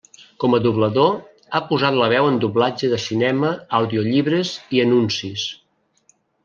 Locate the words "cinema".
3.07-3.55